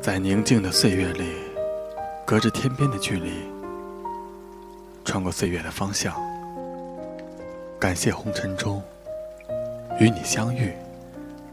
[0.00, 1.24] 在宁静的岁月里，
[2.24, 3.32] 隔着天边的距离，
[5.04, 6.14] 穿过岁月的方向。
[7.80, 8.82] 感谢红尘中
[9.98, 10.72] 与你相遇、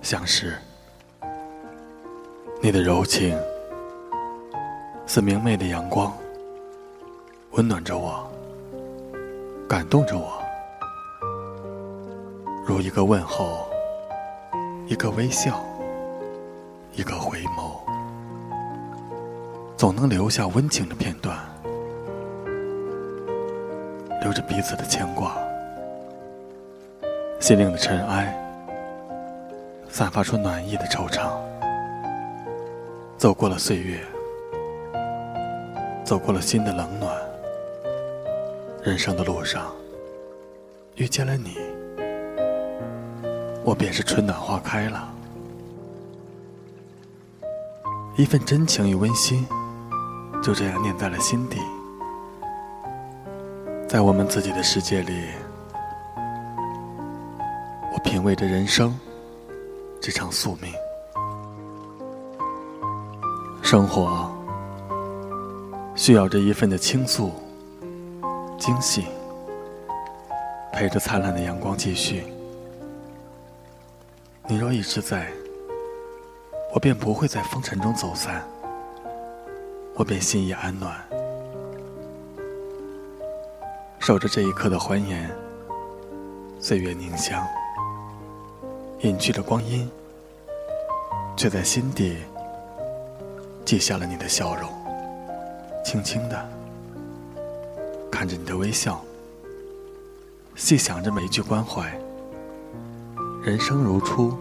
[0.00, 0.56] 相识。
[2.62, 3.38] 你的柔情
[5.06, 6.12] 似明媚的阳光，
[7.52, 8.30] 温暖着我，
[9.68, 10.42] 感动着我。
[12.66, 13.68] 如一个问候，
[14.86, 15.62] 一个微笑，
[16.94, 17.80] 一个回眸，
[19.80, 21.34] 总能留下温情的片段，
[24.20, 25.34] 留着彼此的牵挂。
[27.40, 28.38] 心灵的尘埃，
[29.88, 31.30] 散发出暖意的惆怅。
[33.16, 33.98] 走过了岁月，
[36.04, 37.16] 走过了心的冷暖，
[38.82, 39.74] 人生的路上，
[40.96, 41.56] 遇见了你，
[43.64, 45.08] 我便是春暖花开了。
[48.18, 49.46] 一份真情与温馨，
[50.42, 51.58] 就这样念在了心底，
[53.86, 55.26] 在我们自己的世界里。
[57.92, 58.98] 我品味着人生
[60.00, 60.72] 这场宿命，
[63.62, 64.30] 生活
[65.94, 67.32] 需要这一份的倾诉、
[68.58, 69.04] 惊喜，
[70.72, 72.24] 陪着灿烂的阳光继续。
[74.46, 75.30] 你若一直在，
[76.72, 78.42] 我便不会在风尘中走散，
[80.00, 80.96] 我便心已安暖，
[83.98, 85.30] 守着这一刻的欢颜，
[86.58, 87.46] 岁月凝香。
[89.00, 89.90] 隐去了光阴，
[91.36, 92.16] 却在心底
[93.62, 94.70] 记下了你的笑容。
[95.84, 96.48] 轻轻的
[98.10, 99.04] 看着你的微笑，
[100.56, 101.92] 细想着每一句关怀。
[103.42, 104.34] 人生如初，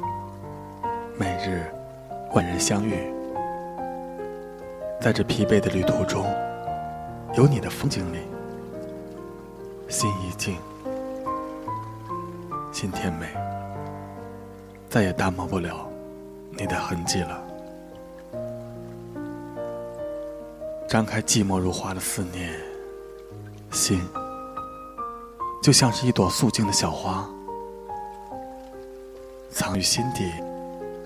[1.18, 1.70] 每日
[2.34, 3.12] 万人相遇，
[5.02, 6.26] 在这疲惫的旅途中，
[7.36, 8.20] 有你的风景里，
[9.88, 10.58] 心一静，
[12.74, 13.28] 心甜美。
[14.90, 15.88] 再也淡漠不了
[16.58, 17.42] 你的痕迹了。
[20.88, 22.54] 张开寂寞如花的思念，
[23.72, 24.02] 心
[25.64, 27.30] 就像是一朵素净的小花，
[29.50, 30.30] 藏于心底，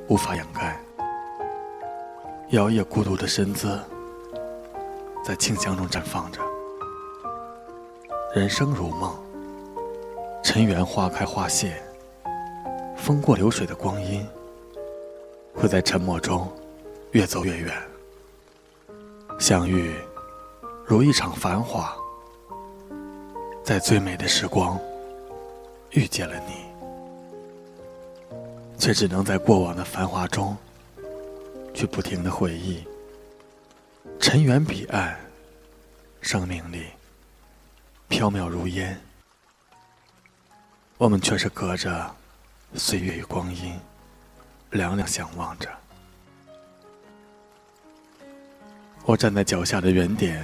[0.08, 0.83] 无法掩盖。
[2.54, 3.80] 摇曳孤独的身姿，
[5.26, 6.40] 在清香中绽放着。
[8.36, 9.12] 人生如梦，
[10.44, 11.82] 尘缘花开花谢。
[12.96, 14.24] 风过流水的光阴，
[15.56, 16.48] 会在沉默中
[17.10, 17.74] 越走越远。
[19.40, 19.96] 相遇
[20.86, 21.98] 如一场繁华，
[23.64, 24.80] 在最美的时光
[25.90, 26.54] 遇见了你，
[28.78, 30.56] 却只能在过往的繁华中
[31.74, 32.84] 去不停的回忆。
[34.20, 35.18] 尘缘彼岸，
[36.22, 36.88] 生命里
[38.08, 39.00] 飘渺如烟，
[40.98, 42.16] 我们却是隔着。
[42.76, 43.80] 岁月与光阴，
[44.72, 45.70] 两两相望着。
[49.06, 50.44] 我站在脚下的原点，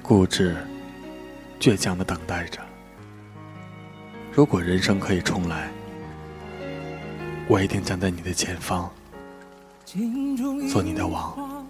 [0.00, 0.56] 固执、
[1.60, 2.62] 倔强的等待着。
[4.32, 5.70] 如果人生可以重来，
[7.48, 8.90] 我一定站在你的前方，
[10.68, 11.64] 做你的王，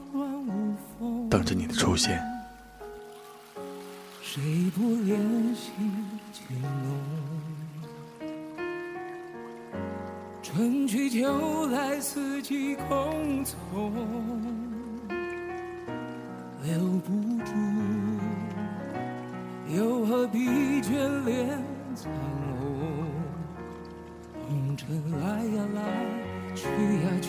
[1.28, 2.19] 等着你的出现。
[4.22, 4.43] 谁
[4.75, 5.19] 不怜
[5.54, 5.71] 惜
[6.32, 6.97] 情浓？
[10.43, 13.93] 春去秋来，四季空从，
[16.65, 17.12] 留不
[17.44, 17.53] 住，
[19.77, 20.38] 又何必
[20.81, 21.62] 眷恋
[21.94, 22.10] 苍
[22.60, 22.65] 龙？
[24.48, 24.86] 红尘
[25.21, 25.83] 来呀来，
[26.54, 27.28] 去呀去，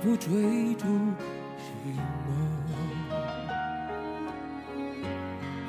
[0.00, 0.86] 不追逐
[1.58, 2.30] 寻梦？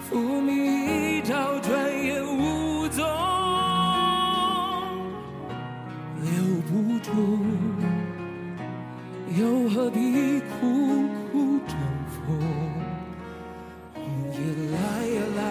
[0.01, 1.69] 浮名一朝，转
[2.03, 3.03] 眼无踪。
[6.21, 6.29] 留
[6.67, 7.09] 不住，
[9.35, 10.53] 又何必苦
[11.31, 11.75] 苦争
[12.13, 12.17] 锋？
[14.31, 14.37] 着
[14.71, 14.77] 来
[15.07, 15.41] 呀来，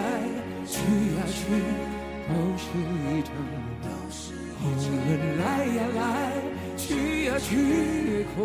[0.65, 0.77] 去
[1.15, 1.37] 呀去，
[2.27, 3.29] 都是一场
[4.61, 4.98] 梦。
[7.29, 7.55] 去呀去
[8.11, 8.39] 也空。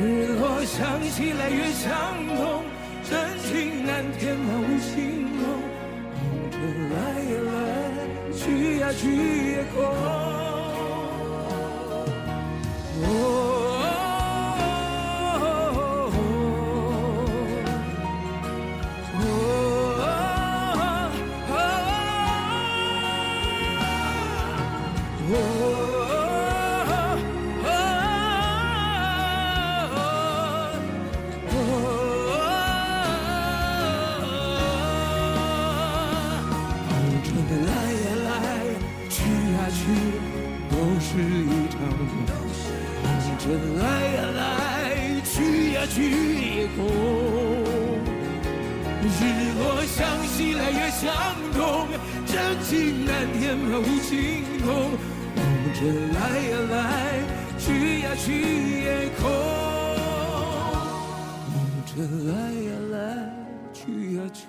[0.00, 1.90] 日落想起来越伤
[2.26, 2.64] 痛，
[3.04, 5.40] 真情难填满无情梦。
[6.14, 6.56] 红尘
[6.90, 7.52] 来呀来，
[8.32, 9.02] 去呀去
[9.52, 10.47] 也空。
[43.80, 43.84] 来
[44.14, 45.96] 呀来，去呀去
[46.58, 46.78] 也空。
[49.00, 49.20] 日
[49.58, 49.96] 落向
[50.26, 51.06] 西来，月向
[51.54, 51.88] 东，
[52.26, 54.66] 真情难填满无情空。
[55.34, 55.38] 梦
[55.74, 55.80] 着
[56.14, 56.18] 来
[56.50, 56.76] 呀来，
[57.58, 58.26] 去呀去
[58.82, 58.86] 也
[59.18, 59.20] 空。
[61.54, 61.56] 梦
[61.86, 61.90] 着
[62.30, 62.96] 来呀来，
[63.72, 64.44] 去呀去，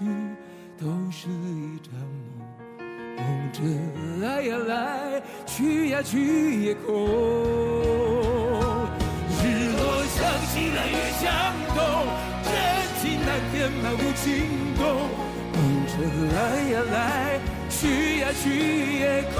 [0.77, 1.93] 都是一场
[2.37, 2.39] 梦。
[3.17, 3.21] 梦
[3.53, 3.57] 着
[4.21, 8.38] 来呀来，去呀去也空。
[13.51, 14.27] 天漫无尽
[14.77, 14.81] 头，
[15.53, 15.57] 红
[15.87, 15.93] 尘
[16.33, 16.37] 来
[16.71, 17.39] 呀来，
[17.69, 19.37] 去呀去也空。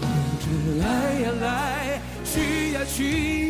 [0.00, 0.04] 红
[0.40, 0.44] 尘
[0.78, 0.84] 来
[1.20, 3.45] 呀来，去呀去。